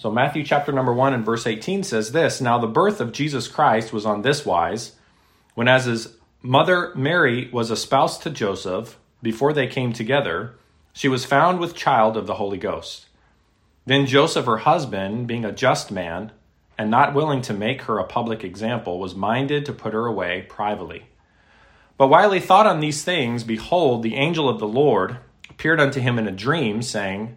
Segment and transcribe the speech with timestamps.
[0.00, 3.48] So, Matthew chapter number 1 and verse 18 says this Now the birth of Jesus
[3.48, 4.92] Christ was on this wise,
[5.56, 10.54] when as his mother Mary was espoused to Joseph, before they came together,
[10.92, 13.06] she was found with child of the Holy Ghost.
[13.86, 16.30] Then Joseph, her husband, being a just man,
[16.78, 20.46] and not willing to make her a public example, was minded to put her away
[20.48, 21.06] privately.
[21.96, 25.18] But while he thought on these things, behold, the angel of the Lord
[25.50, 27.36] appeared unto him in a dream, saying,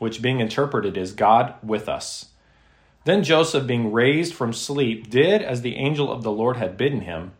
[0.00, 2.30] which being interpreted is God with us.
[3.04, 7.02] Then Joseph, being raised from sleep, did as the angel of the Lord had bidden
[7.02, 7.32] him,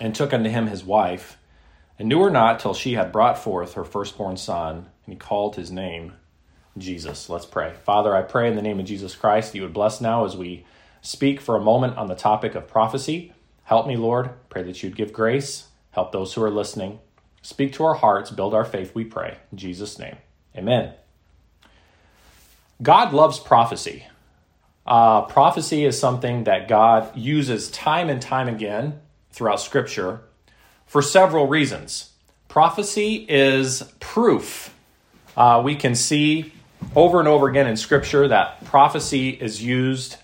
[0.00, 1.38] and took unto him his wife,
[1.98, 5.56] and knew her not till she had brought forth her firstborn son, and he called
[5.56, 6.14] his name
[6.76, 7.28] Jesus.
[7.28, 7.74] Let's pray.
[7.84, 10.36] Father, I pray in the name of Jesus Christ that you would bless now as
[10.36, 10.64] we
[11.00, 13.32] speak for a moment on the topic of prophecy.
[13.64, 14.30] Help me, Lord.
[14.48, 15.68] Pray that you'd give grace.
[15.90, 16.98] Help those who are listening.
[17.42, 19.38] Speak to our hearts, build our faith, we pray.
[19.50, 20.16] In Jesus' name.
[20.56, 20.94] Amen.
[22.82, 24.06] God loves prophecy.
[24.84, 30.22] Uh, prophecy is something that God uses time and time again throughout Scripture
[30.86, 32.10] for several reasons.
[32.48, 34.74] Prophecy is proof.
[35.36, 36.52] Uh, we can see
[36.96, 40.16] over and over again in Scripture that prophecy is used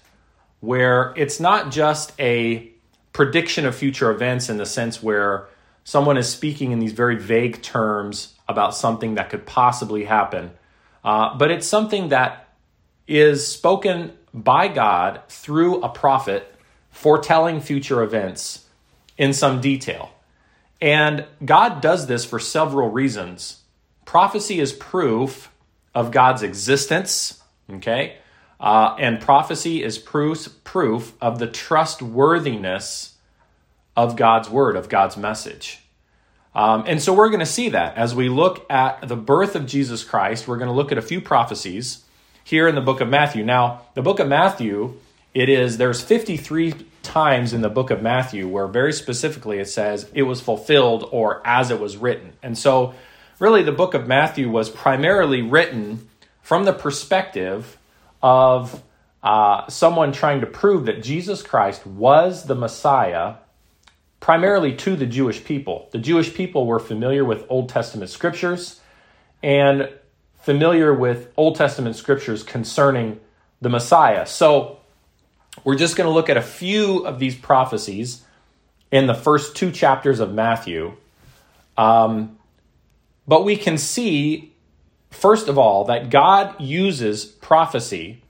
[0.60, 2.68] where it's not just a
[3.12, 5.46] prediction of future events in the sense where
[5.84, 10.50] someone is speaking in these very vague terms about something that could possibly happen,
[11.04, 12.47] uh, but it's something that
[13.08, 16.54] is spoken by God through a prophet
[16.90, 18.66] foretelling future events
[19.16, 20.10] in some detail.
[20.80, 23.62] And God does this for several reasons.
[24.04, 25.50] Prophecy is proof
[25.94, 28.18] of God's existence, okay?
[28.60, 33.16] Uh, and prophecy is proof, proof of the trustworthiness
[33.96, 35.80] of God's word, of God's message.
[36.54, 39.66] Um, and so we're going to see that as we look at the birth of
[39.66, 40.48] Jesus Christ.
[40.48, 42.04] We're going to look at a few prophecies
[42.48, 43.44] here in the book of Matthew.
[43.44, 44.94] Now, the book of Matthew,
[45.34, 46.72] it is there's 53
[47.02, 51.46] times in the book of Matthew where very specifically it says it was fulfilled or
[51.46, 52.32] as it was written.
[52.42, 52.94] And so
[53.38, 56.08] really the book of Matthew was primarily written
[56.40, 57.76] from the perspective
[58.22, 58.82] of
[59.22, 63.34] uh, someone trying to prove that Jesus Christ was the Messiah
[64.20, 65.90] primarily to the Jewish people.
[65.92, 68.80] The Jewish people were familiar with Old Testament scriptures,
[69.42, 69.90] and
[70.48, 73.20] familiar with Old Testament scriptures concerning
[73.60, 74.24] the Messiah.
[74.24, 74.78] So
[75.62, 78.24] we're just going to look at a few of these prophecies
[78.90, 80.96] in the first two chapters of Matthew.
[81.76, 82.38] Um,
[83.26, 84.54] but we can see,
[85.10, 88.22] first of all, that God uses prophecy.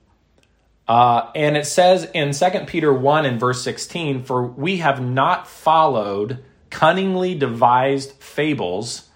[0.88, 5.46] Uh, and it says in 2 Peter 1 and verse 16, For we have not
[5.46, 9.07] followed cunningly devised fables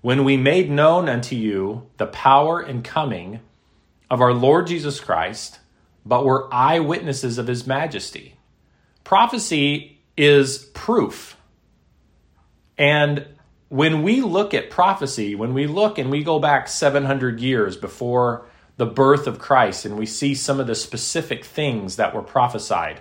[0.00, 3.40] when we made known unto you the power and coming
[4.10, 5.58] of our Lord Jesus Christ,
[6.04, 8.36] but were eyewitnesses of his majesty.
[9.02, 11.36] Prophecy is proof.
[12.78, 13.26] And
[13.68, 18.46] when we look at prophecy, when we look and we go back 700 years before
[18.76, 23.00] the birth of Christ and we see some of the specific things that were prophesied,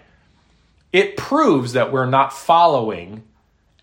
[0.92, 3.24] it proves that we're not following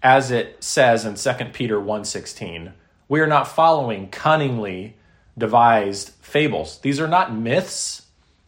[0.03, 2.73] as it says in 2 Peter 1:16
[3.13, 4.97] we are not following cunningly
[5.37, 6.79] devised fables.
[6.79, 8.07] These are not myths.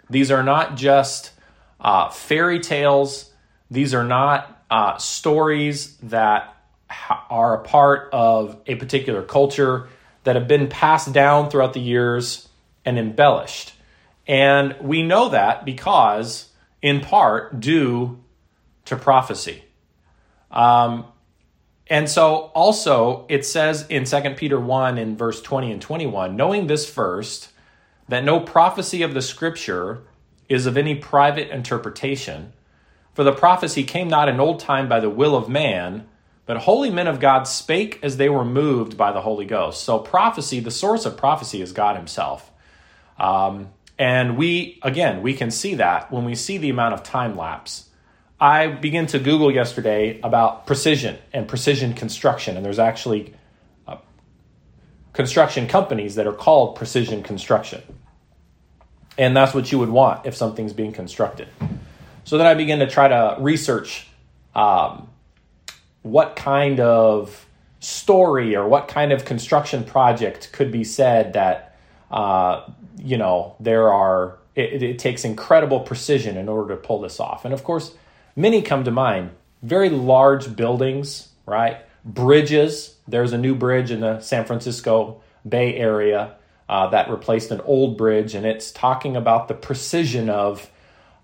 [0.09, 1.33] These are not just
[1.79, 3.31] uh, fairy tales.
[3.71, 6.57] These are not uh, stories that
[6.89, 9.91] ha- are a part of a particular culture
[10.23, 12.49] that have been passed down throughout the years
[12.87, 13.75] and embellished.
[14.27, 16.49] And we know that because,
[16.81, 18.19] in part, due
[18.87, 19.63] to prophecy.
[20.51, 21.05] Um,
[21.89, 26.67] and so also it says in 2 Peter 1 in verse 20 and 21, knowing
[26.67, 27.51] this first,
[28.09, 30.03] that no prophecy of the scripture
[30.49, 32.53] is of any private interpretation,
[33.15, 36.07] for the prophecy came not in old time by the will of man,
[36.47, 39.83] but holy men of God spake as they were moved by the Holy Ghost.
[39.83, 42.51] So prophecy, the source of prophecy is God himself.
[43.19, 47.37] Um, and we, again, we can see that when we see the amount of time
[47.37, 47.89] lapse
[48.45, 53.33] I began to Google yesterday about precision and precision construction, and there's actually
[53.89, 53.97] uh,
[55.15, 57.81] construction companies that are called precision construction.
[59.17, 61.49] And that's what you would want if something's being constructed.
[62.25, 64.09] So then I began to try to research
[64.55, 65.09] um,
[66.03, 67.47] what kind of
[67.81, 71.79] story or what kind of construction project could be said that,
[72.11, 72.69] uh,
[72.99, 77.47] you know, there are, it, it takes incredible precision in order to pull this off.
[77.47, 77.95] And of course,
[78.37, 79.31] many come to mind
[79.63, 81.79] very large buildings, right?
[82.05, 82.97] Bridges.
[83.09, 86.37] There's a new bridge in the San Francisco Bay Area
[86.69, 90.71] uh, that replaced an old bridge, and it's talking about the precision of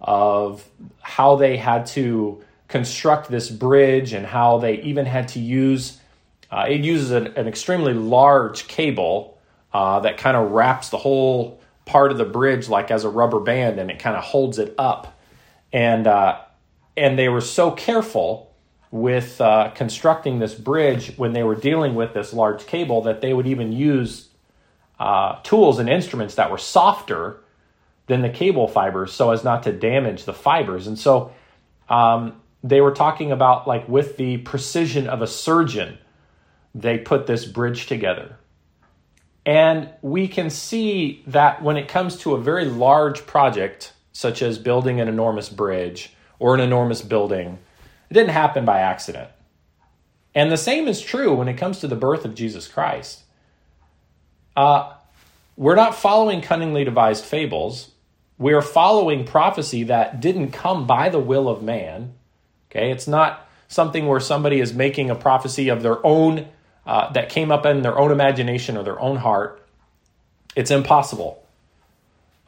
[0.00, 0.66] of
[1.02, 5.98] how they had to construct this bridge and how they even had to use
[6.50, 9.38] uh, it uses an, an, extremely large cable
[9.74, 13.40] uh, that kind of wraps the whole part of the bridge like as a rubber
[13.40, 15.20] band and it kind of holds it up
[15.72, 16.38] and uh,
[17.00, 18.54] and they were so careful
[18.90, 23.32] with uh, constructing this bridge when they were dealing with this large cable that they
[23.32, 24.28] would even use
[24.98, 27.42] uh, tools and instruments that were softer
[28.06, 30.86] than the cable fibers so as not to damage the fibers.
[30.86, 31.32] And so
[31.88, 35.96] um, they were talking about, like, with the precision of a surgeon,
[36.74, 38.36] they put this bridge together.
[39.46, 44.58] And we can see that when it comes to a very large project, such as
[44.58, 47.58] building an enormous bridge or an enormous building,
[48.10, 49.28] it didn't happen by accident.
[50.34, 53.20] And the same is true when it comes to the birth of Jesus Christ.
[54.56, 54.94] Uh,
[55.56, 57.90] we're not following cunningly devised fables.
[58.38, 62.14] We're following prophecy that didn't come by the will of man.
[62.70, 66.48] Okay, it's not something where somebody is making a prophecy of their own
[66.86, 69.62] uh, that came up in their own imagination or their own heart.
[70.56, 71.44] It's impossible.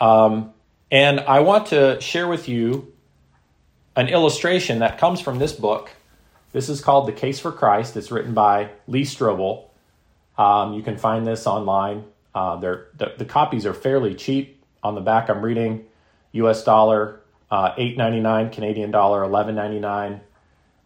[0.01, 0.53] Um,
[0.91, 2.92] and I want to share with you
[3.97, 5.91] an illustration that comes from this book.
[6.53, 7.97] This is called The Case for Christ.
[7.97, 9.65] It's written by Lee Strobel.
[10.39, 12.05] Um, you can find this online.
[12.35, 14.63] Uh, the, the copies are fairly cheap.
[14.83, 15.85] On the back, I'm reading
[16.33, 16.65] U.S.
[16.65, 20.21] dollar uh, eight ninety nine, Canadian dollar eleven ninety nine.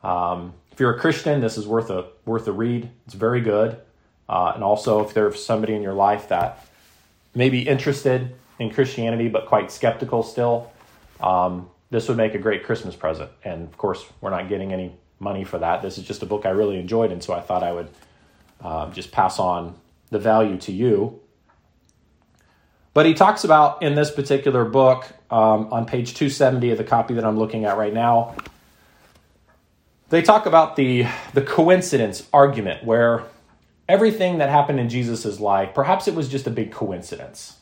[0.03, 2.91] Um, if you're a Christian, this is worth a worth a read.
[3.07, 3.79] It's very good.
[4.29, 6.67] Uh, and also, if there's somebody in your life that
[7.35, 10.71] may be interested in Christianity but quite skeptical still,
[11.21, 13.31] um, this would make a great Christmas present.
[13.45, 15.83] And of course, we're not getting any money for that.
[15.83, 17.89] This is just a book I really enjoyed, and so I thought I would
[18.63, 19.77] uh, just pass on
[20.11, 21.21] the value to you.
[22.95, 27.15] But he talks about in this particular book, um, on page 270 of the copy
[27.15, 28.35] that I'm looking at right now,
[30.09, 33.25] they talk about the, the coincidence argument where
[33.89, 37.59] everything that happened in Jesus' life, perhaps it was just a big coincidence.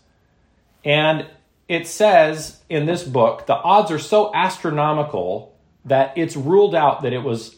[0.85, 1.27] And
[1.69, 7.13] it says in this book, the odds are so astronomical that it's ruled out that
[7.13, 7.57] it was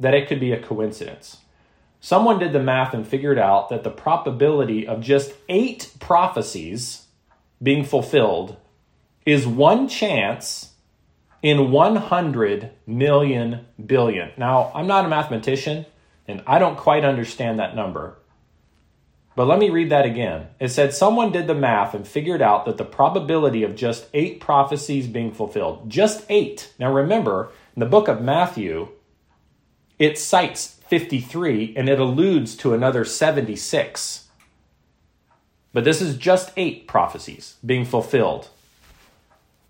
[0.00, 1.38] that it could be a coincidence.
[2.00, 7.06] Someone did the math and figured out that the probability of just eight prophecies
[7.60, 8.56] being fulfilled
[9.26, 10.74] is one chance
[11.42, 14.30] in 100 million billion.
[14.36, 15.86] Now, I'm not a mathematician
[16.28, 18.16] and I don't quite understand that number.
[19.38, 20.48] But let me read that again.
[20.58, 24.40] It said someone did the math and figured out that the probability of just eight
[24.40, 26.72] prophecies being fulfilled, just eight.
[26.76, 28.88] Now remember, in the book of Matthew,
[29.96, 34.26] it cites 53 and it alludes to another 76.
[35.72, 38.48] But this is just eight prophecies being fulfilled.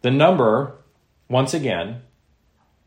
[0.01, 0.77] The number,
[1.29, 2.01] once again,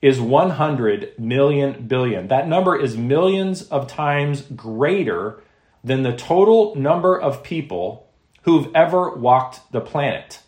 [0.02, 2.28] is 100 million billion.
[2.30, 5.44] That number is millions of times greater
[5.84, 8.08] than the total number of people
[8.44, 10.40] who've ever walked the planet.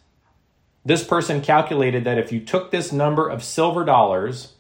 [0.86, 4.54] This person calculated that if you took this number of silver dollars,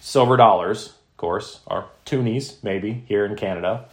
[0.00, 3.86] silver dollars, of course, or toonies, maybe, here in Canada.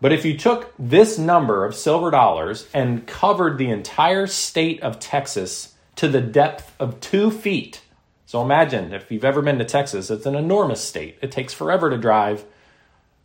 [0.00, 4.98] But if you took this number of silver dollars and covered the entire state of
[4.98, 7.82] Texas to the depth of two feet,
[8.26, 11.18] so imagine if you've ever been to Texas, it's an enormous state.
[11.22, 12.44] It takes forever to drive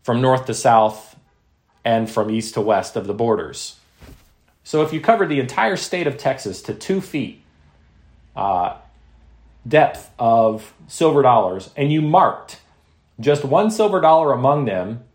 [0.03, 1.16] from north to south
[1.87, 3.77] and from east to west of the borders.
[4.65, 7.41] So if you covered the entire state of Texas to two feet
[8.35, 8.75] uh,
[9.65, 12.59] depth of silver dollars and you marked
[13.21, 15.05] just one silver dollar among them,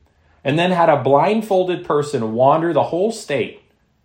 [0.43, 3.63] and then had a blindfolded person wander the whole state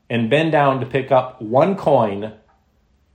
[0.09, 2.33] and bend down to pick up one coin,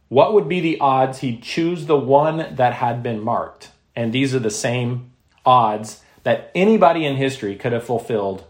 [0.09, 3.71] what would be the odds he'd choose the one that had been marked?
[3.95, 5.13] And these are the same
[5.45, 8.45] odds that anybody in history could have fulfilled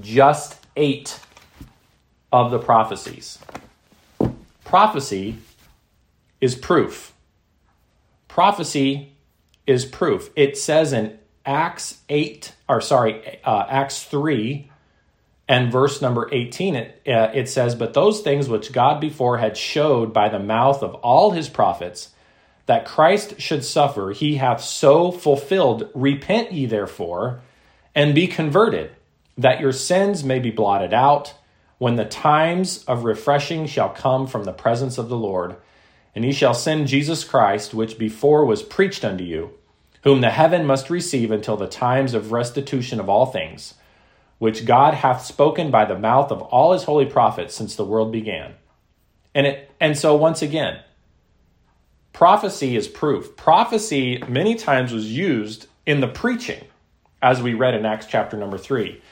[0.00, 1.18] just eight
[2.32, 3.38] of the prophecies.
[4.64, 5.38] Prophecy
[6.40, 7.12] is proof.
[8.28, 9.16] Prophecy
[9.66, 10.30] is proof.
[10.36, 14.70] It says in Acts 8, or sorry, uh, Acts 3
[15.48, 19.56] and verse number 18, it, uh, it says, But those things which God before had
[19.56, 22.10] showed by the mouth of all his prophets
[22.66, 25.88] that Christ should suffer, he hath so fulfilled.
[25.94, 27.40] Repent ye therefore,
[27.94, 28.90] and be converted,
[29.36, 31.34] that your sins may be blotted out,
[31.78, 35.56] when the times of refreshing shall come from the presence of the Lord.
[36.14, 39.50] And he shall send Jesus Christ, which before was preached unto you,
[40.02, 43.74] whom the heaven must receive until the times of restitution of all things,
[44.38, 48.10] which God hath spoken by the mouth of all his holy prophets since the world
[48.10, 48.54] began.
[49.34, 50.80] And it and so once again,
[52.14, 53.36] prophecy is proof.
[53.36, 56.64] Prophecy many times was used in the preaching,
[57.20, 59.02] as we read in Acts chapter number three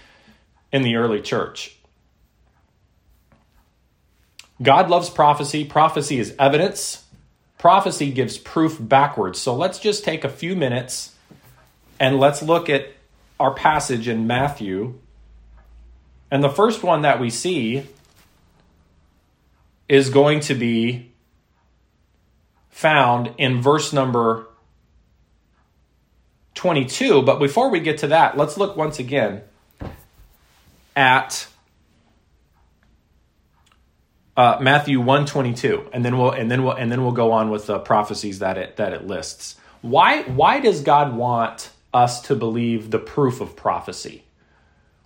[0.75, 1.77] in the early church.
[4.61, 5.65] God loves prophecy.
[5.65, 7.05] Prophecy is evidence.
[7.59, 9.39] Prophecy gives proof backwards.
[9.39, 11.15] So let's just take a few minutes
[12.01, 12.89] and let's look at
[13.39, 14.99] our passage in Matthew.
[16.29, 17.87] And the first one that we see
[19.89, 21.13] is going to be
[22.71, 24.49] found in verse number
[26.57, 27.23] 22.
[27.23, 29.43] But before we get to that, let's look once again
[30.97, 31.47] at
[34.37, 37.67] uh, Matthew 122 and then we'll and then we'll and then we'll go on with
[37.67, 39.57] the prophecies that it that it lists.
[39.81, 44.25] Why why does God want us to believe the proof of prophecy?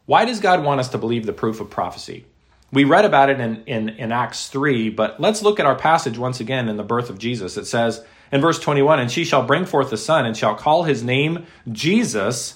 [0.07, 2.25] Why does God want us to believe the proof of prophecy?
[2.73, 6.19] We read about it in, in, in Acts 3, but let's look at our passage
[6.19, 7.57] once again in the birth of Jesus.
[7.57, 10.85] It says in verse 21 And she shall bring forth a son, and shall call
[10.85, 12.55] his name Jesus,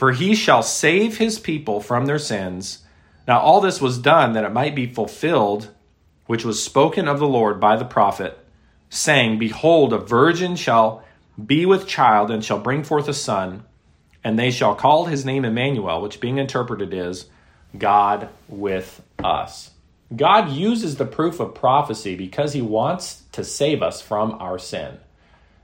[0.00, 2.78] for he shall save his people from their sins.
[3.28, 5.68] Now, all this was done that it might be fulfilled,
[6.24, 8.38] which was spoken of the Lord by the prophet,
[8.88, 11.04] saying, Behold, a virgin shall
[11.44, 13.64] be with child, and shall bring forth a son,
[14.24, 17.26] and they shall call his name Emmanuel, which being interpreted is
[17.76, 19.72] God with us.
[20.16, 24.96] God uses the proof of prophecy because he wants to save us from our sin.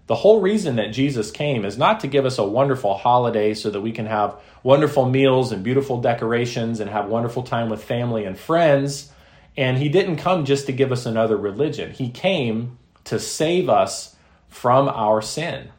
[0.06, 3.70] The whole reason that Jesus came is not to give us a wonderful holiday so
[3.70, 8.24] that we can have wonderful meals and beautiful decorations and have wonderful time with family
[8.24, 9.10] and friends.
[9.56, 11.90] And he didn't come just to give us another religion.
[11.90, 14.14] He came to save us
[14.48, 15.70] from our sin.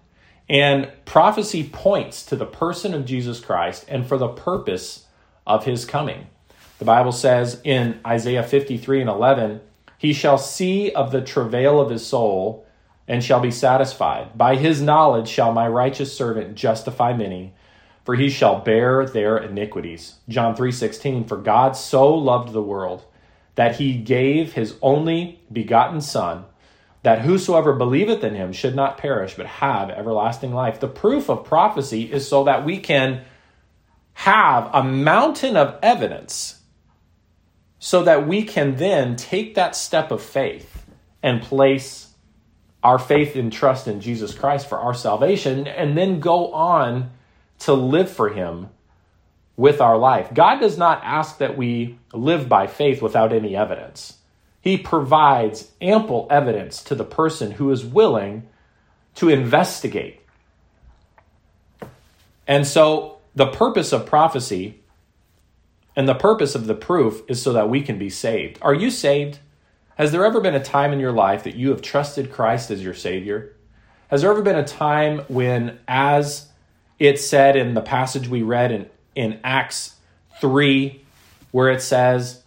[0.50, 5.06] And prophecy points to the person of Jesus Christ and for the purpose
[5.46, 6.28] of his coming.
[6.80, 9.62] The Bible says in Isaiah 53 and 11,
[9.98, 12.67] He shall see of the travail of his soul
[13.08, 14.38] and shall be satisfied.
[14.38, 17.54] By his knowledge shall my righteous servant justify many,
[18.04, 20.16] for he shall bear their iniquities.
[20.28, 23.06] John 3:16 For God so loved the world
[23.56, 26.46] that he gave his only begotten son
[27.04, 30.80] that whosoever believeth in him should not perish but have everlasting life.
[30.80, 33.24] The proof of prophecy is so that we can
[34.14, 36.60] have a mountain of evidence
[37.80, 40.86] so that we can then take that step of faith
[41.22, 42.07] and place
[42.84, 47.12] our faith and trust in Jesus Christ for our salvation and then go on
[47.60, 48.70] to live for Him
[49.56, 50.34] with our life.
[50.34, 54.18] God does not ask that we live by faith without any evidence.
[54.62, 58.48] He provides ample evidence to the person who is willing
[59.16, 60.22] to investigate.
[62.48, 64.82] And so the purpose of prophecy
[65.96, 68.60] and the purpose of the proof is so that we can be saved.
[68.62, 69.40] Are you saved?
[69.98, 72.84] Has there ever been a time in your life that you have trusted Christ as
[72.84, 73.56] your Savior?
[74.10, 76.50] Has there ever been a time when, as
[77.00, 79.96] it said in the passage we read in, in Acts
[80.40, 81.04] 3,
[81.50, 82.44] where it says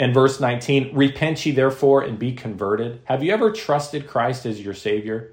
[0.00, 3.00] in verse 19, Repent ye therefore and be converted?
[3.04, 5.32] Have you ever trusted Christ as your Savior?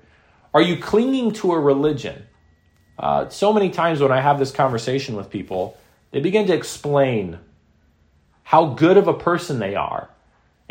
[0.53, 2.27] Are you clinging to a religion
[2.99, 5.75] uh, so many times when I have this conversation with people,
[6.11, 7.39] they begin to explain
[8.43, 10.07] how good of a person they are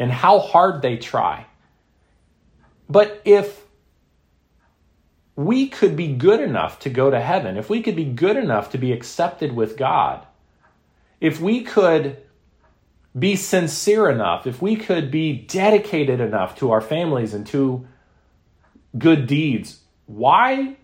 [0.00, 1.47] and how hard they try.
[2.88, 3.62] But if
[5.37, 8.71] we could be good enough to go to heaven, if we could be good enough
[8.71, 10.26] to be accepted with God,
[11.21, 12.16] if we could
[13.16, 17.87] be sincere enough, if we could be dedicated enough to our families and to
[18.97, 20.76] good deeds, why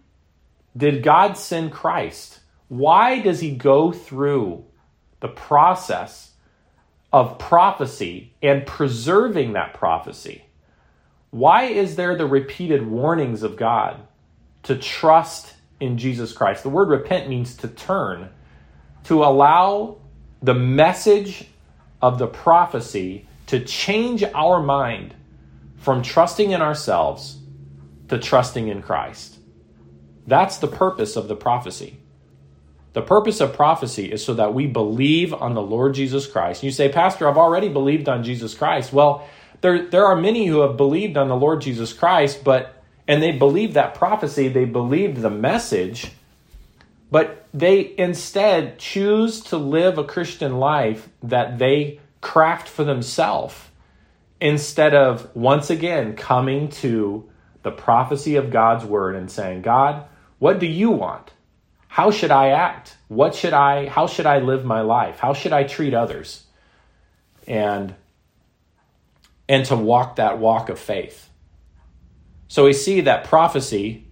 [0.76, 2.40] did God send Christ?
[2.68, 4.64] Why does he go through
[5.20, 6.32] the process
[7.16, 10.44] of prophecy and preserving that prophecy?
[11.30, 14.06] Why is there the repeated warnings of God
[14.64, 16.62] to trust in Jesus Christ?
[16.62, 18.28] The word repent means to turn,
[19.04, 19.96] to allow
[20.42, 21.46] the message
[22.02, 25.14] of the prophecy to change our mind
[25.78, 27.38] from trusting in ourselves
[28.08, 29.38] to trusting in Christ.
[30.26, 31.96] That's the purpose of the prophecy.
[32.96, 36.62] The purpose of prophecy is so that we believe on the Lord Jesus Christ.
[36.62, 38.90] You say, Pastor, I've already believed on Jesus Christ.
[38.90, 39.28] Well,
[39.60, 43.32] there, there are many who have believed on the Lord Jesus Christ, but and they
[43.32, 46.10] believed that prophecy, they believed the message,
[47.10, 53.54] but they instead choose to live a Christian life that they craft for themselves
[54.40, 57.28] instead of once again coming to
[57.62, 60.06] the prophecy of God's word and saying, God,
[60.38, 61.32] what do you want?
[61.96, 62.94] How should I act?
[63.08, 65.18] What should I how should I live my life?
[65.18, 66.44] How should I treat others?
[67.46, 67.94] And
[69.48, 71.30] and to walk that walk of faith.
[72.48, 74.08] So we see that prophecy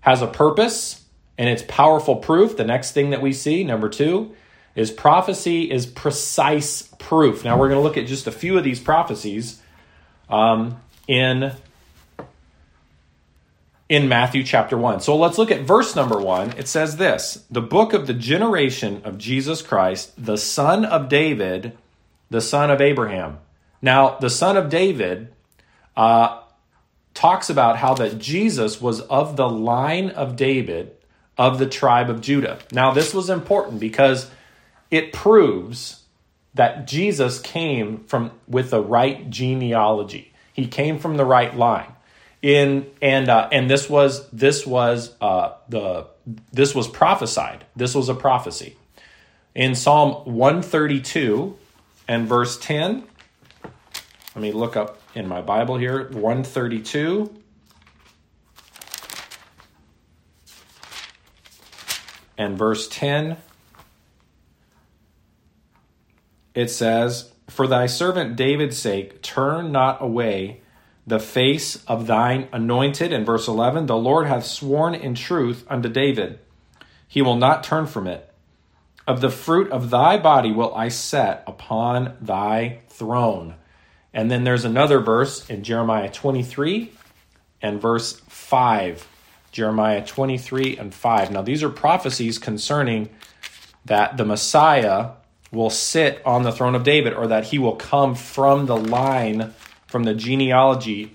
[0.00, 1.02] has a purpose
[1.38, 2.58] and it's powerful proof.
[2.58, 4.30] The next thing that we see, number 2,
[4.74, 7.42] is prophecy is precise proof.
[7.42, 9.62] Now we're going to look at just a few of these prophecies
[10.28, 11.52] um, in
[13.92, 15.00] in Matthew chapter 1.
[15.00, 16.54] So let's look at verse number 1.
[16.56, 21.76] It says this The book of the generation of Jesus Christ, the son of David,
[22.30, 23.36] the son of Abraham.
[23.82, 25.30] Now, the son of David
[25.94, 26.40] uh,
[27.12, 30.96] talks about how that Jesus was of the line of David
[31.36, 32.60] of the tribe of Judah.
[32.72, 34.30] Now, this was important because
[34.90, 36.04] it proves
[36.54, 40.32] that Jesus came from with the right genealogy.
[40.54, 41.92] He came from the right line.
[42.42, 46.08] In and uh, and this was this was uh, the
[46.52, 47.64] this was prophesied.
[47.76, 48.76] This was a prophecy.
[49.54, 51.56] In Psalm 132
[52.08, 53.04] and verse 10,
[53.62, 57.32] let me look up in my Bible here, 132
[62.38, 63.36] and verse 10
[66.54, 70.61] it says, For thy servant David's sake, turn not away
[71.06, 73.12] the face of thine anointed.
[73.12, 76.38] In verse 11, the Lord hath sworn in truth unto David,
[77.08, 78.28] he will not turn from it.
[79.06, 83.56] Of the fruit of thy body will I set upon thy throne.
[84.14, 86.92] And then there's another verse in Jeremiah 23
[87.60, 89.08] and verse 5.
[89.50, 91.30] Jeremiah 23 and 5.
[91.30, 93.10] Now, these are prophecies concerning
[93.84, 95.10] that the Messiah
[95.50, 99.52] will sit on the throne of David or that he will come from the line,
[99.92, 101.14] from the genealogy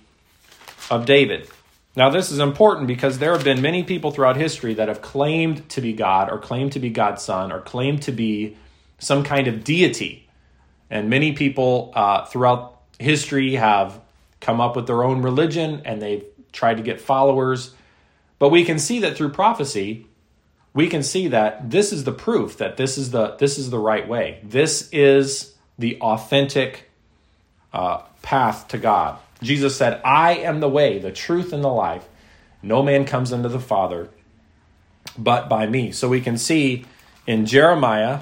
[0.89, 1.49] of David.
[1.95, 5.67] Now, this is important because there have been many people throughout history that have claimed
[5.69, 8.55] to be God or claimed to be God's son or claimed to be
[8.99, 10.29] some kind of deity.
[10.91, 13.99] And many people uh, throughout history have
[14.39, 17.73] come up with their own religion and they've tried to get followers.
[18.37, 20.05] But we can see that through prophecy,
[20.75, 23.79] we can see that this is the proof that this is the this is the
[23.79, 24.39] right way.
[24.43, 26.91] This is the authentic
[27.73, 29.17] uh, path to God.
[29.41, 32.05] Jesus said, "I am the way, the truth, and the life.
[32.61, 34.09] No man comes unto the Father
[35.17, 36.83] but by me." So we can see
[37.25, 38.19] in Jeremiah.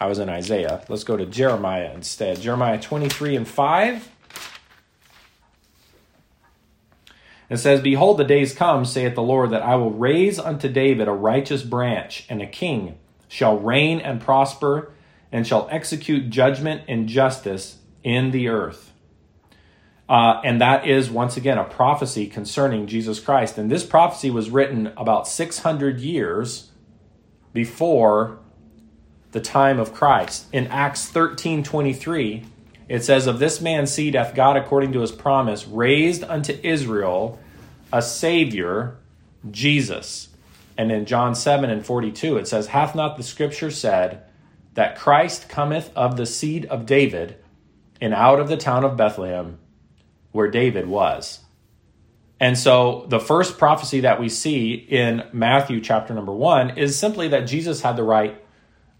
[0.00, 0.82] I was in Isaiah.
[0.88, 2.40] Let's go to Jeremiah instead.
[2.40, 4.08] Jeremiah 23 and 5.
[7.50, 11.08] It says, Behold, the days come, saith the Lord, that I will raise unto David
[11.08, 12.96] a righteous branch, and a king
[13.28, 14.92] shall reign and prosper,
[15.32, 18.89] and shall execute judgment and justice in the earth.
[20.10, 23.56] Uh, and that is, once again, a prophecy concerning Jesus Christ.
[23.56, 26.72] And this prophecy was written about 600 years
[27.52, 28.40] before
[29.30, 30.46] the time of Christ.
[30.52, 32.42] In Acts 13 23,
[32.88, 37.38] it says, Of this man's seed hath God, according to his promise, raised unto Israel
[37.92, 38.96] a Savior,
[39.48, 40.30] Jesus.
[40.76, 44.24] And in John 7 and 42, it says, Hath not the scripture said
[44.74, 47.36] that Christ cometh of the seed of David
[48.00, 49.60] and out of the town of Bethlehem
[50.32, 51.40] where David was?
[52.38, 57.28] And so the first prophecy that we see in Matthew chapter number one is simply
[57.28, 58.42] that Jesus had the right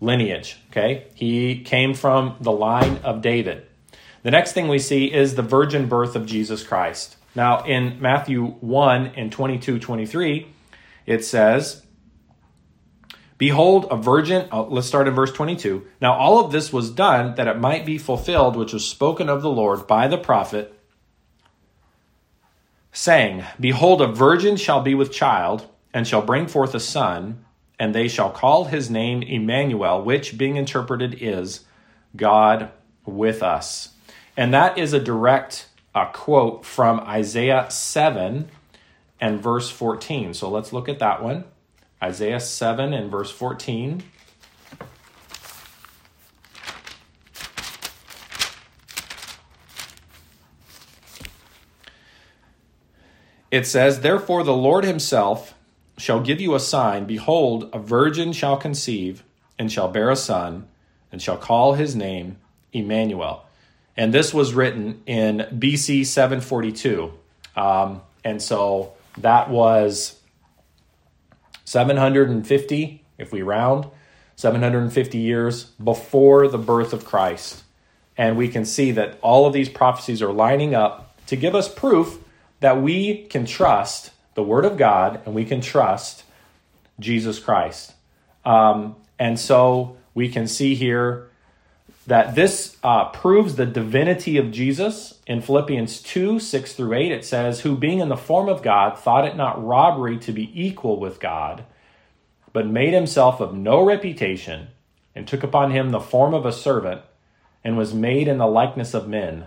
[0.00, 0.58] lineage.
[0.70, 1.08] Okay.
[1.14, 3.66] He came from the line of David.
[4.22, 7.16] The next thing we see is the virgin birth of Jesus Christ.
[7.34, 10.48] Now, in Matthew 1 and 22 23,
[11.06, 11.84] it says,
[13.38, 15.86] Behold, a virgin, oh, let's start in verse 22.
[16.02, 19.40] Now, all of this was done that it might be fulfilled, which was spoken of
[19.40, 20.78] the Lord by the prophet,
[22.92, 27.44] saying, Behold, a virgin shall be with child, and shall bring forth a son,
[27.78, 31.60] and they shall call his name Emmanuel, which, being interpreted, is
[32.16, 32.70] God
[33.04, 33.90] with us.
[34.36, 38.48] And that is a direct a quote from Isaiah 7
[39.20, 40.34] and verse 14.
[40.34, 41.44] So let's look at that one.
[42.02, 44.02] Isaiah 7 and verse 14.
[53.50, 55.54] It says, Therefore the Lord himself
[55.96, 57.04] shall give you a sign.
[57.04, 59.22] Behold, a virgin shall conceive
[59.58, 60.66] and shall bear a son,
[61.12, 62.38] and shall call his name
[62.72, 63.44] Emmanuel
[64.00, 67.12] and this was written in BC 742.
[67.54, 70.18] Um, And so that was
[71.66, 73.86] 750, if we round,
[74.36, 77.62] 750 years before the birth of Christ.
[78.16, 81.72] And we can see that all of these prophecies are lining up to give us
[81.72, 82.18] proof
[82.60, 86.24] that we can trust the Word of God and we can trust
[86.98, 87.94] Jesus Christ.
[88.44, 91.30] Um, and so we can see here
[92.06, 95.18] that this uh, proves the divinity of Jesus.
[95.26, 98.98] In Philippians 2 6 through 8, it says, Who being in the form of God
[98.98, 101.64] thought it not robbery to be equal with God,
[102.52, 104.68] but made himself of no reputation,
[105.14, 107.02] and took upon him the form of a servant,
[107.62, 109.46] and was made in the likeness of men.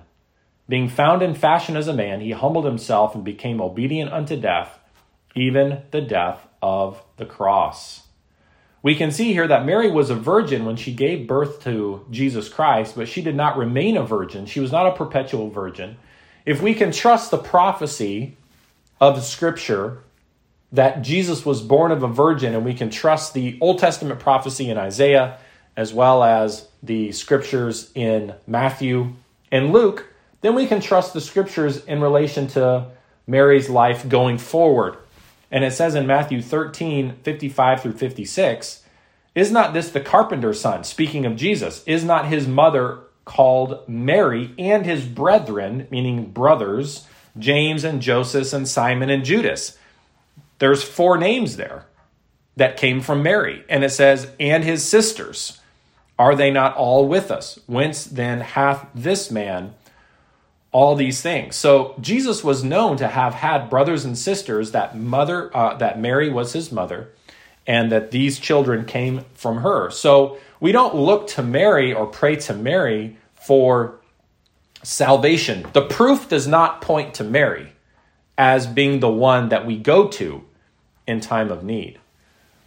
[0.67, 4.79] Being found in fashion as a man, he humbled himself and became obedient unto death,
[5.35, 8.03] even the death of the cross.
[8.81, 12.49] We can see here that Mary was a virgin when she gave birth to Jesus
[12.49, 14.45] Christ, but she did not remain a virgin.
[14.45, 15.97] She was not a perpetual virgin.
[16.45, 18.37] If we can trust the prophecy
[18.99, 20.03] of the Scripture
[20.73, 24.69] that Jesus was born of a virgin, and we can trust the Old Testament prophecy
[24.69, 25.37] in Isaiah,
[25.77, 29.13] as well as the scriptures in Matthew
[29.51, 30.12] and Luke,
[30.43, 32.87] then we can trust the scriptures in relation to
[33.25, 34.97] Mary's life going forward.
[35.49, 38.83] And it says in Matthew 13, 55 through 56,
[39.35, 40.83] Is not this the carpenter's son?
[40.83, 47.07] Speaking of Jesus, is not his mother called Mary and his brethren, meaning brothers,
[47.39, 49.77] James and Joseph and Simon and Judas?
[50.59, 51.85] There's four names there
[52.57, 53.63] that came from Mary.
[53.69, 55.61] And it says, And his sisters.
[56.19, 57.59] Are they not all with us?
[57.65, 59.73] Whence then hath this man
[60.73, 61.55] all these things.
[61.55, 66.29] So Jesus was known to have had brothers and sisters that mother uh, that Mary
[66.29, 67.09] was his mother
[67.65, 69.89] and that these children came from her.
[69.91, 73.99] So we don't look to Mary or pray to Mary for
[74.81, 75.65] salvation.
[75.73, 77.71] The proof does not point to Mary
[78.37, 80.43] as being the one that we go to
[81.07, 81.99] in time of need.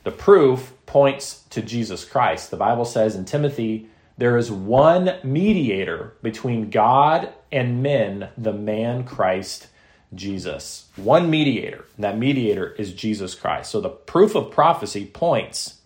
[0.05, 2.51] The proof points to Jesus Christ.
[2.51, 9.05] The Bible says in Timothy there is one mediator between God and men, the man
[9.05, 9.69] Christ
[10.15, 10.89] Jesus.
[10.97, 11.85] One mediator.
[11.99, 13.71] That mediator is Jesus Christ.
[13.71, 15.81] So the proof of prophecy points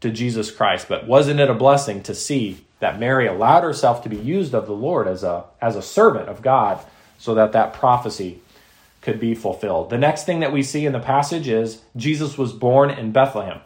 [0.00, 0.88] to Jesus Christ.
[0.88, 4.66] But wasn't it a blessing to see that Mary allowed herself to be used of
[4.66, 6.84] the Lord as a, as a servant of God
[7.16, 8.40] so that that prophecy
[9.00, 9.88] could be fulfilled?
[9.88, 13.60] The next thing that we see in the passage is Jesus was born in Bethlehem.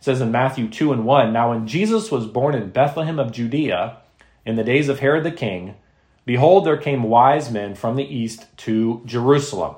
[0.00, 3.98] Says in Matthew 2 and 1 Now, when Jesus was born in Bethlehem of Judea,
[4.46, 5.74] in the days of Herod the king,
[6.24, 9.76] behold, there came wise men from the east to Jerusalem.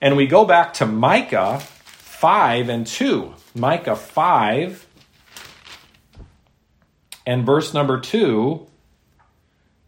[0.00, 3.34] And we go back to Micah 5 and 2.
[3.54, 4.86] Micah 5
[7.26, 8.66] and verse number 2.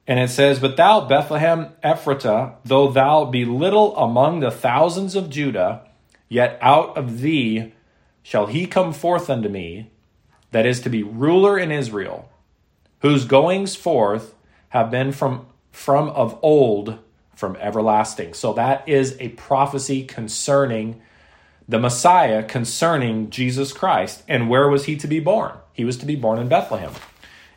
[0.07, 5.31] And it says, But thou, Bethlehem Ephratah, though thou be little among the thousands of
[5.31, 5.83] Judah,
[6.29, 7.75] yet out of thee
[8.29, 9.91] shall he come forth unto me,
[10.51, 12.29] that is to be ruler in Israel,
[12.99, 14.35] whose goings forth
[14.69, 16.99] have been from from of old,
[17.35, 18.35] from everlasting.
[18.35, 21.01] So that is a prophecy concerning
[21.67, 24.25] the Messiah, concerning Jesus Christ.
[24.29, 25.53] And where was he to be born?
[25.73, 26.93] He was to be born in Bethlehem.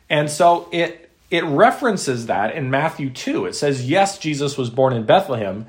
[0.08, 3.44] And so it it references that in Matthew 2.
[3.44, 5.66] It says, yes, Jesus was born in Bethlehem,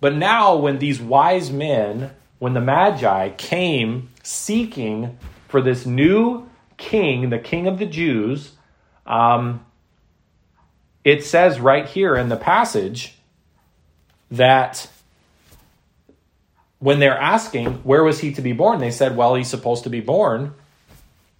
[0.00, 7.30] but now when these wise men, when the Magi came seeking for this new king,
[7.30, 8.52] the king of the Jews,
[9.06, 9.64] um,
[11.04, 13.14] it says right here in the passage
[14.30, 14.88] that
[16.78, 18.78] when they're asking, where was he to be born?
[18.78, 20.54] They said, well, he's supposed to be born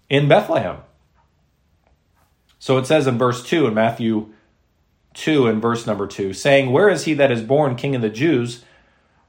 [0.09, 0.79] in Bethlehem.
[2.59, 4.33] So it says in verse 2 in Matthew
[5.14, 8.09] 2 and verse number 2, saying, Where is he that is born king of the
[8.09, 8.64] Jews?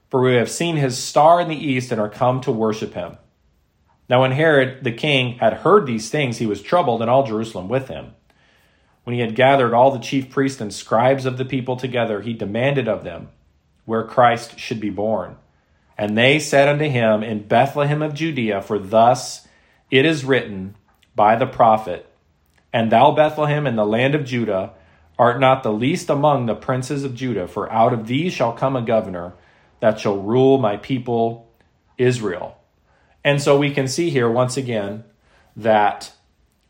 [0.09, 3.17] For we have seen his star in the east and are come to worship him.
[4.07, 7.67] Now, when Herod the king had heard these things, he was troubled, and all Jerusalem
[7.67, 8.13] with him.
[9.03, 12.33] When he had gathered all the chief priests and scribes of the people together, he
[12.33, 13.29] demanded of them
[13.85, 15.37] where Christ should be born.
[15.97, 19.47] And they said unto him, In Bethlehem of Judea, for thus
[19.89, 20.75] it is written
[21.15, 22.11] by the prophet,
[22.73, 24.73] And thou, Bethlehem, in the land of Judah,
[25.17, 28.75] art not the least among the princes of Judah, for out of thee shall come
[28.75, 29.33] a governor
[29.79, 31.47] that shall rule my people
[31.97, 32.57] Israel.
[33.25, 35.03] And so we can see here once again
[35.55, 36.13] that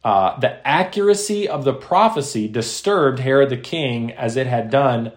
[0.06, 5.12] uh, the accuracy of the prophecy disturbed Herod the king as it had done,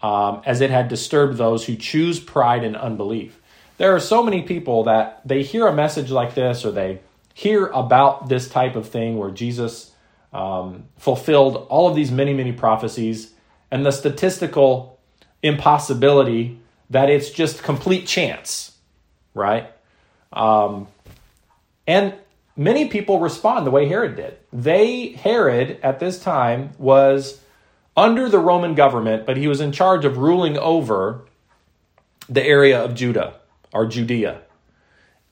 [0.00, 3.40] um, as it had disturbed those who choose pride and unbelief.
[3.78, 7.00] There are so many people that they hear a message like this or they
[7.34, 9.90] hear about this type of thing where Jesus
[10.32, 13.32] um, fulfilled all of these many, many prophecies
[13.72, 15.00] and the statistical
[15.42, 18.76] impossibility that it's just complete chance,
[19.34, 19.72] right?
[20.36, 20.86] Um,
[21.86, 22.14] and
[22.56, 24.36] many people respond the way Herod did.
[24.52, 27.40] They, Herod at this time was
[27.96, 31.22] under the Roman government, but he was in charge of ruling over
[32.28, 33.34] the area of Judah
[33.72, 34.42] or Judea.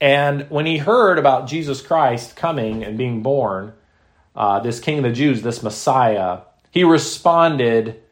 [0.00, 3.74] And when he heard about Jesus Christ coming and being born,
[4.34, 6.40] uh, this King of the Jews, this Messiah,
[6.70, 8.02] he responded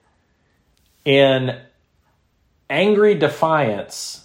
[1.04, 1.58] in
[2.70, 4.21] angry defiance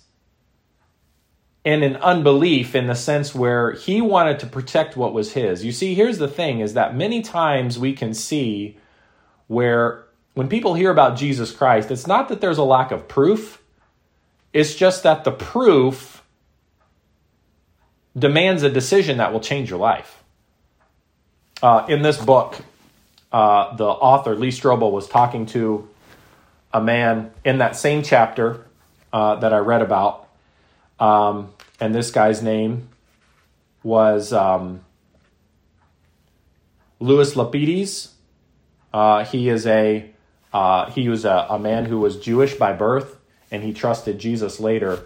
[1.68, 5.66] and an unbelief in the sense where he wanted to protect what was his.
[5.66, 8.78] You see, here's the thing is that many times we can see
[9.48, 13.62] where when people hear about Jesus Christ, it's not that there's a lack of proof,
[14.54, 16.24] it's just that the proof
[18.18, 20.24] demands a decision that will change your life.
[21.62, 22.56] Uh, in this book,
[23.34, 25.90] uh, the author, Lee Strobel, was talking to
[26.74, 28.66] a man in that same chapter
[29.12, 30.30] uh, that I read about.
[30.98, 32.90] Um, and this guy's name
[33.84, 34.82] was um,
[37.00, 38.12] Louis Lapides.
[38.94, 40.12] Uh, he is a
[40.54, 43.18] uh, he was a, a man who was Jewish by birth,
[43.52, 45.06] and he trusted Jesus later.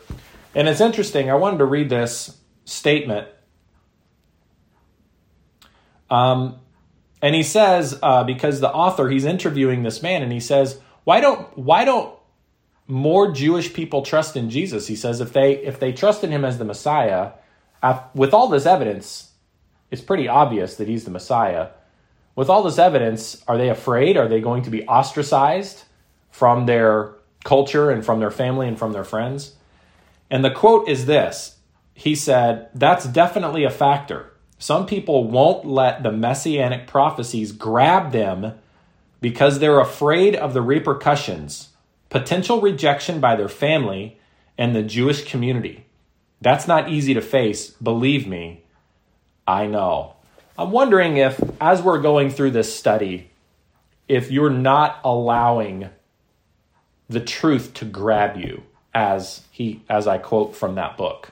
[0.53, 1.29] And it's interesting.
[1.29, 3.27] I wanted to read this statement.
[6.09, 6.59] Um,
[7.21, 11.21] and he says, uh, because the author, he's interviewing this man, and he says, why
[11.21, 12.13] don't why don't
[12.91, 14.87] more Jewish people trust in Jesus?
[14.87, 17.31] He says, if they if they trust in him as the Messiah,
[18.13, 19.31] with all this evidence,
[19.89, 21.69] it's pretty obvious that he's the Messiah.
[22.35, 24.17] With all this evidence, are they afraid?
[24.17, 25.83] Are they going to be ostracized
[26.29, 29.55] from their culture and from their family and from their friends?
[30.29, 31.57] And the quote is this
[31.93, 34.31] He said, That's definitely a factor.
[34.57, 38.53] Some people won't let the messianic prophecies grab them
[39.19, 41.69] because they're afraid of the repercussions,
[42.11, 44.19] potential rejection by their family
[44.57, 45.85] and the Jewish community.
[46.41, 48.63] That's not easy to face, believe me.
[49.47, 50.15] I know.
[50.57, 53.31] I'm wondering if, as we're going through this study,
[54.07, 55.89] if you're not allowing
[57.09, 61.31] the truth to grab you as he as I quote from that book.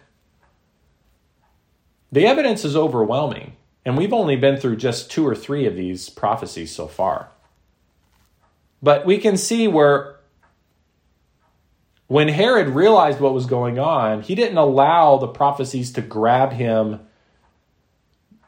[2.12, 6.10] The evidence is overwhelming, and we've only been through just two or three of these
[6.10, 7.30] prophecies so far.
[8.82, 10.19] But we can see where
[12.10, 17.02] when Herod realized what was going on, he didn't allow the prophecies to grab him,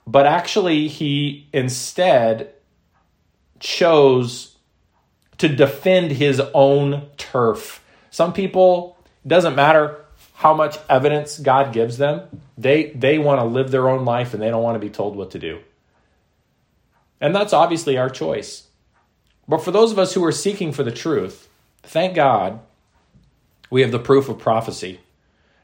[0.08, 2.56] but actually, he instead
[3.60, 4.58] chose
[5.38, 7.84] to defend his own turf.
[8.10, 13.70] Some people, doesn't matter how much evidence God gives them, they, they want to live
[13.70, 15.60] their own life and they don't want to be told what to do.
[17.22, 18.68] And that's obviously our choice.
[19.48, 21.48] But for those of us who are seeking for the truth,
[21.84, 22.60] thank God
[23.72, 25.00] we have the proof of prophecy.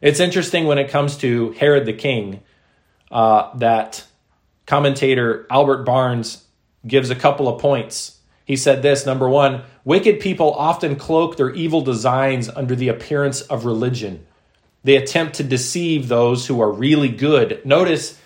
[0.02, 2.42] It's interesting when it comes to Herod the king
[3.12, 4.04] uh, that
[4.66, 6.44] commentator Albert Barnes
[6.86, 8.18] gives a couple of points
[8.48, 13.42] he said this number one, wicked people often cloak their evil designs under the appearance
[13.42, 14.26] of religion.
[14.86, 17.62] They attempt to deceive those who are really good.
[17.66, 18.18] Notice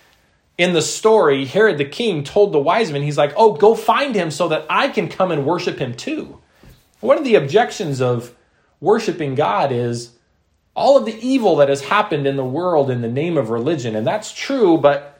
[0.59, 4.13] in the story, Herod the king told the wise men, he's like, oh, go find
[4.13, 6.39] him so that I can come and worship him too.
[6.99, 8.35] One of the objections of
[8.81, 10.11] worshiping God is
[10.75, 13.95] all of the evil that has happened in the world in the name of religion.
[13.95, 15.19] And that's true, but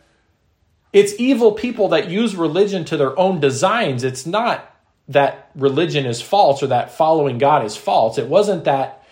[0.92, 4.04] it's evil people that use religion to their own designs.
[4.04, 4.68] It's not
[5.08, 8.18] that religion is false or that following God is false.
[8.18, 9.06] It wasn't that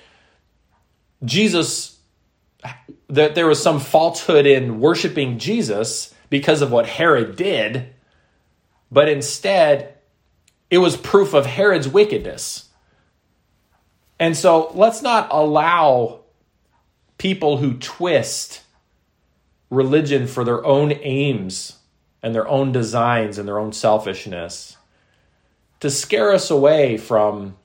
[1.24, 2.00] Jesus,
[3.10, 7.94] that there was some falsehood in worshiping Jesus because of what Herod did,
[8.92, 9.96] but instead
[10.70, 12.69] it was proof of Herod's wickedness.
[14.20, 16.20] And so let's not allow
[17.18, 18.62] people who twist
[19.70, 21.78] religion for their own aims
[22.22, 24.78] and their own designs and their own selfishness
[25.80, 27.56] to scare us away from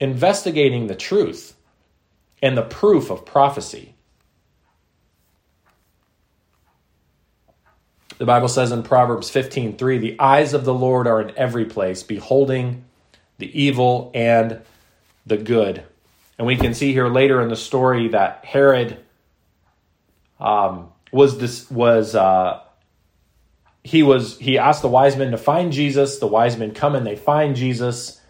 [0.00, 1.54] investigating the truth
[2.42, 3.94] and the proof of prophecy.
[8.18, 12.02] The Bible says in Proverbs 15:3, "The eyes of the Lord are in every place,
[12.02, 12.84] beholding
[13.38, 14.60] the evil and
[15.24, 15.84] the good."
[16.38, 18.98] And we can see here later in the story that Herod
[20.40, 22.60] um, was this, was uh,
[23.84, 26.18] he was he asked the wise men to find Jesus.
[26.18, 28.20] The wise men come and they find Jesus.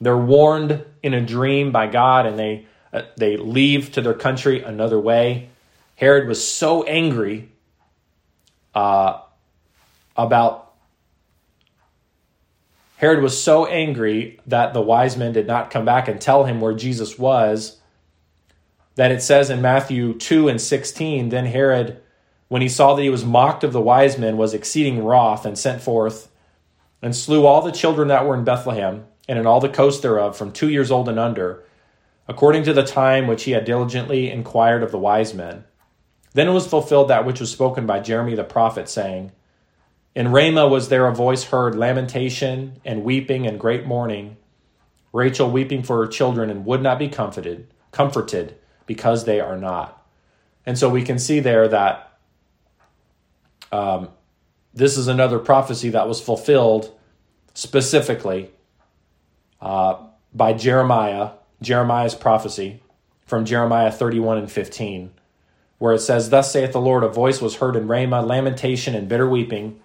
[0.00, 4.62] They're warned in a dream by God and they uh, they leave to their country
[4.62, 5.50] another way.
[5.96, 7.50] Herod was so angry
[8.74, 9.20] uh,
[10.16, 10.65] about
[12.96, 16.60] Herod was so angry that the wise men did not come back and tell him
[16.60, 17.78] where Jesus was
[18.94, 22.00] that it says in Matthew 2 and 16, then Herod,
[22.48, 25.58] when he saw that he was mocked of the wise men, was exceeding wroth and
[25.58, 26.30] sent forth
[27.02, 30.36] and slew all the children that were in Bethlehem and in all the coast thereof
[30.36, 31.62] from two years old and under,
[32.26, 35.64] according to the time which he had diligently inquired of the wise men.
[36.32, 39.32] Then it was fulfilled that which was spoken by Jeremy the prophet, saying,
[40.16, 44.38] In Ramah was there a voice heard, lamentation and weeping and great mourning,
[45.12, 50.02] Rachel weeping for her children and would not be comforted, comforted because they are not.
[50.64, 52.18] And so we can see there that
[53.70, 54.08] um,
[54.72, 56.98] this is another prophecy that was fulfilled
[57.52, 58.50] specifically
[59.60, 59.98] uh,
[60.32, 62.80] by Jeremiah, Jeremiah's prophecy
[63.26, 65.10] from Jeremiah 31 and 15,
[65.76, 69.10] where it says, Thus saith the Lord, a voice was heard in Ramah, lamentation and
[69.10, 69.78] bitter weeping,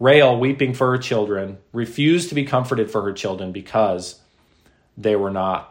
[0.00, 4.20] Rachel weeping for her children, refused to be comforted for her children because
[4.96, 5.70] they were not.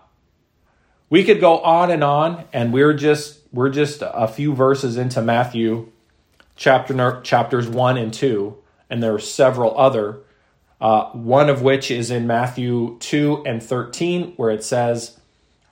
[1.10, 5.22] We could go on and on and we're just we're just a few verses into
[5.22, 5.92] matthew
[6.56, 8.58] chapter chapters 1 and 2
[8.90, 10.20] and there are several other
[10.82, 15.20] uh, one of which is in matthew 2 and 13 where it says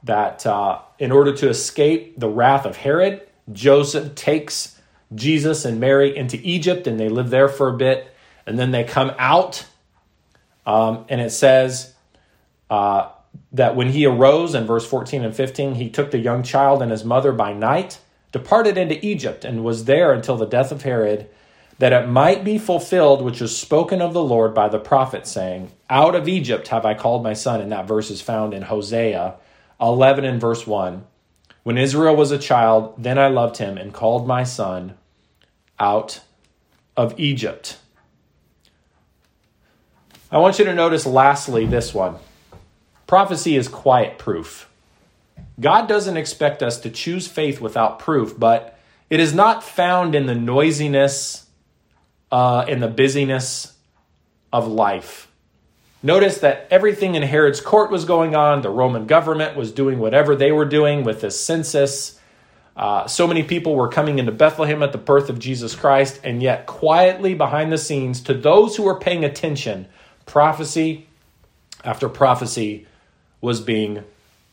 [0.03, 4.79] that uh, in order to escape the wrath of herod joseph takes
[5.15, 8.10] jesus and mary into egypt and they live there for a bit
[8.51, 9.65] and then they come out
[10.65, 11.93] um, and it says
[12.69, 13.09] uh,
[13.51, 16.91] that when he arose in verse 14 and 15, he took the young child and
[16.91, 17.99] his mother by night,
[18.31, 21.29] departed into Egypt, and was there until the death of Herod,
[21.79, 25.71] that it might be fulfilled which was spoken of the Lord by the prophet, saying,
[25.89, 27.59] Out of Egypt have I called my son.
[27.59, 29.35] And that verse is found in Hosea
[29.79, 31.03] 11 and verse 1.
[31.63, 34.95] When Israel was a child, then I loved him and called my son
[35.79, 36.21] out
[36.95, 37.77] of Egypt.
[40.31, 42.15] I want you to notice lastly this one.
[43.05, 44.69] Prophecy is quiet proof.
[45.59, 50.27] God doesn't expect us to choose faith without proof, but it is not found in
[50.27, 51.45] the noisiness,
[52.31, 53.75] uh, in the busyness
[54.53, 55.27] of life.
[56.01, 58.61] Notice that everything in Herod's court was going on.
[58.61, 62.17] The Roman government was doing whatever they were doing with this census.
[62.77, 66.41] Uh, so many people were coming into Bethlehem at the birth of Jesus Christ, and
[66.41, 69.87] yet quietly behind the scenes, to those who were paying attention,
[70.25, 71.07] prophecy
[71.83, 72.87] after prophecy
[73.41, 74.03] was being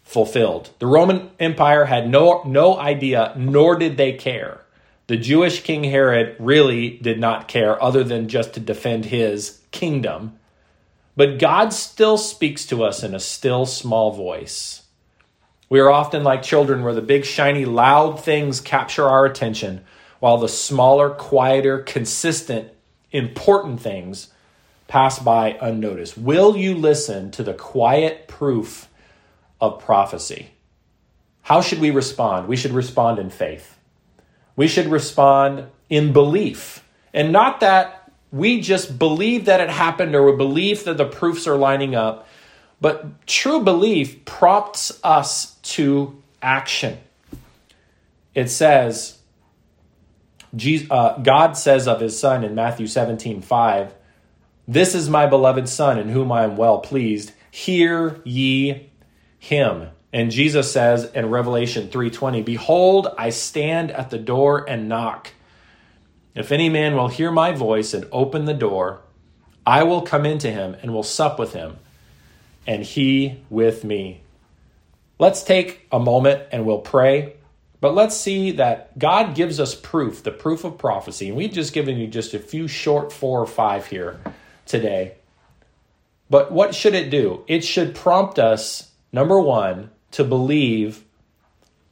[0.03, 0.71] fulfilled.
[0.79, 4.63] The Roman Empire had no, no idea, nor did they care.
[5.07, 10.39] The Jewish King Herod really did not care, other than just to defend his kingdom.
[11.17, 14.83] But God still speaks to us in a still small voice.
[15.69, 19.85] We are often like children where the big, shiny, loud things capture our attention,
[20.21, 22.71] while the smaller, quieter, consistent,
[23.11, 24.29] important things
[24.89, 26.19] pass by unnoticed?
[26.19, 28.89] Will you listen to the quiet proof
[29.61, 30.51] of prophecy?
[31.43, 32.49] How should we respond?
[32.49, 33.79] We should respond in faith.
[34.57, 36.85] We should respond in belief.
[37.15, 41.47] And not that we just believe that it happened or we believe that the proofs
[41.47, 42.27] are lining up,
[42.81, 46.99] but true belief prompts us to action.
[48.35, 49.19] It says,
[50.91, 53.95] uh, God says of his son in Matthew 17 5,
[54.69, 57.33] this is my beloved Son, in whom I am well pleased.
[57.51, 58.91] Hear ye
[59.39, 59.89] him.
[60.13, 65.33] And Jesus says in Revelation 3:20, "Behold, I stand at the door and knock.
[66.35, 69.01] If any man will hear my voice and open the door,
[69.67, 71.79] I will come into him and will sup with him,
[72.67, 74.21] and he with me."
[75.19, 77.33] Let's take a moment and we'll pray.
[77.81, 81.29] But let's see that God gives us proof, the proof of prophecy.
[81.29, 84.21] And we've just given you just a few short four or five here
[84.69, 85.15] today.
[86.31, 87.45] But what should it do?
[87.47, 91.05] It should prompt us, number one, to believe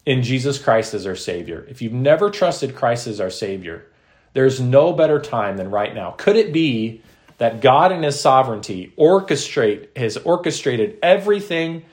[0.05, 1.67] in Jesus Christ as our Savior.
[1.69, 3.87] If you've never trusted Christ as our Savior,
[4.35, 6.12] there's no better time than right now.
[6.12, 7.03] Could it be
[7.39, 11.85] that God in His sovereignty orchestrate has orchestrated everything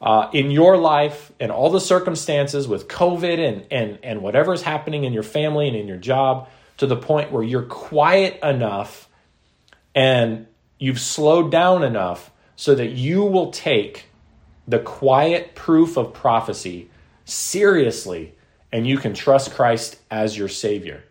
[0.00, 4.62] uh, in your life and all the circumstances with COVID and and and whatever is
[4.62, 9.07] happening in your family and in your job to the point where you're quiet enough
[9.98, 10.46] and
[10.78, 14.06] you've slowed down enough so that you will take
[14.68, 16.88] the quiet proof of prophecy
[17.24, 18.32] seriously
[18.70, 21.02] and you can trust Christ as your Savior.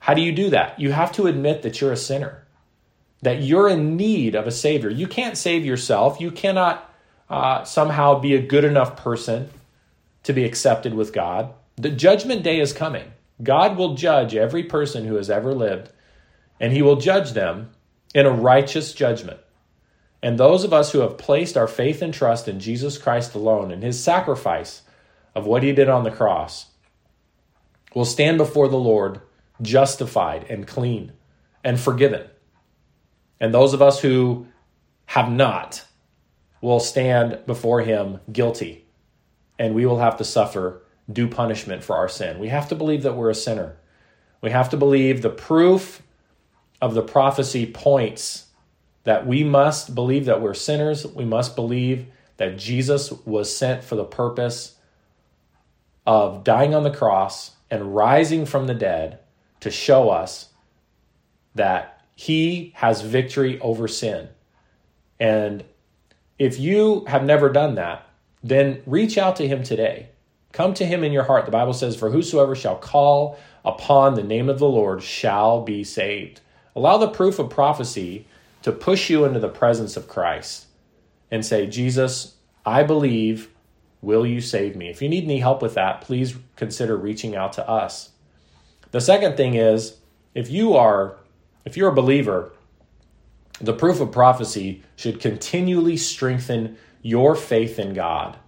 [0.00, 0.78] How do you do that?
[0.78, 2.46] You have to admit that you're a sinner,
[3.22, 4.90] that you're in need of a Savior.
[4.90, 6.20] You can't save yourself.
[6.20, 6.92] You cannot
[7.30, 9.48] uh, somehow be a good enough person
[10.24, 11.54] to be accepted with God.
[11.76, 13.12] The judgment day is coming.
[13.42, 15.90] God will judge every person who has ever lived
[16.60, 17.70] and he will judge them
[18.14, 19.40] in a righteous judgment.
[20.22, 23.70] And those of us who have placed our faith and trust in Jesus Christ alone
[23.72, 24.82] and his sacrifice
[25.34, 26.66] of what he did on the cross
[27.94, 29.22] will stand before the Lord
[29.62, 31.12] justified and clean
[31.64, 32.28] and forgiven.
[33.40, 34.46] And those of us who
[35.06, 35.84] have not
[36.60, 38.84] will stand before him guilty,
[39.58, 42.38] and we will have to suffer due punishment for our sin.
[42.38, 43.76] We have to believe that we're a sinner.
[44.42, 46.02] We have to believe the proof
[46.80, 48.46] of the prophecy points
[49.04, 51.06] that we must believe that we're sinners.
[51.06, 52.06] We must believe
[52.36, 54.76] that Jesus was sent for the purpose
[56.06, 59.18] of dying on the cross and rising from the dead
[59.60, 60.48] to show us
[61.54, 64.28] that he has victory over sin.
[65.18, 65.64] And
[66.38, 68.06] if you have never done that,
[68.42, 70.08] then reach out to him today.
[70.52, 71.44] Come to him in your heart.
[71.44, 75.84] The Bible says, For whosoever shall call upon the name of the Lord shall be
[75.84, 76.40] saved.
[76.74, 78.26] Allow the proof of prophecy
[78.62, 80.66] to push you into the presence of Christ
[81.30, 83.50] and say, Jesus, I believe,
[84.02, 84.88] will you save me?
[84.88, 88.10] If you need any help with that, please consider reaching out to us.
[88.90, 89.96] The second thing is,
[90.34, 91.16] if you are
[91.64, 92.52] if you're a believer,
[93.60, 98.38] the proof of prophecy should continually strengthen your faith in God.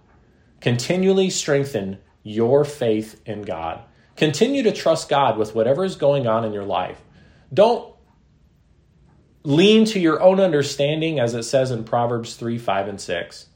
[0.61, 3.81] Continually strengthen your faith in God.
[4.15, 7.01] Continue to trust God with whatever is going on in your life.
[7.53, 7.92] Don't
[9.43, 13.47] lean to your own understanding, as it says in Proverbs 3 5 and 6,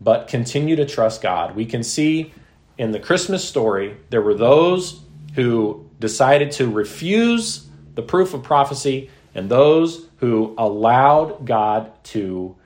[0.00, 1.54] but continue to trust God.
[1.54, 2.32] We can see
[2.78, 5.00] in the Christmas story, there were those
[5.34, 12.56] who decided to refuse the proof of prophecy and those who allowed God to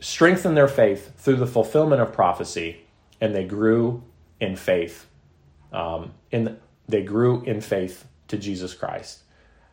[0.00, 2.80] strengthen their faith through the fulfillment of prophecy,
[3.20, 4.02] and they grew
[4.40, 5.06] in faith.
[5.72, 9.22] Um, in they grew in faith to Jesus Christ.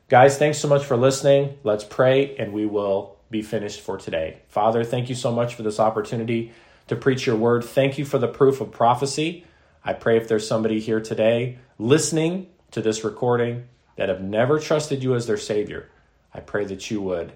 [0.09, 1.57] Guys, thanks so much for listening.
[1.63, 4.41] Let's pray, and we will be finished for today.
[4.49, 6.51] Father, thank you so much for this opportunity
[6.87, 7.63] to preach your word.
[7.63, 9.45] Thank you for the proof of prophecy.
[9.83, 13.63] I pray if there's somebody here today listening to this recording
[13.95, 15.89] that have never trusted you as their Savior,
[16.33, 17.33] I pray that you would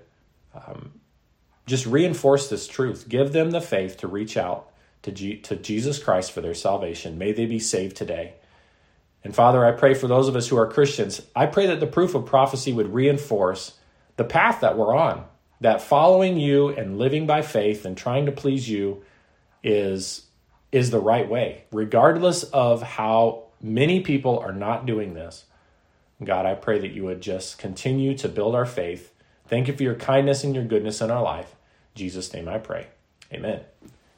[0.53, 0.99] um,
[1.65, 3.07] just reinforce this truth.
[3.07, 4.71] Give them the faith to reach out
[5.03, 7.17] to, G- to Jesus Christ for their salvation.
[7.17, 8.33] May they be saved today.
[9.23, 11.87] And Father, I pray for those of us who are Christians, I pray that the
[11.87, 13.77] proof of prophecy would reinforce
[14.15, 15.25] the path that we're on,
[15.61, 19.03] that following you and living by faith and trying to please you
[19.63, 20.23] is
[20.71, 25.45] is the right way, regardless of how many people are not doing this.
[26.23, 29.13] God, I pray that you would just continue to build our faith.
[29.47, 31.55] Thank you for your kindness and your goodness in our life.
[31.95, 32.87] In Jesus' name I pray.
[33.31, 33.61] Amen.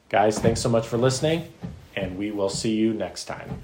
[0.09, 1.51] Guys, thanks so much for listening,
[1.95, 3.61] and we will see you next time.